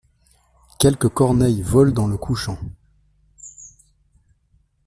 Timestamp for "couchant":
2.17-2.57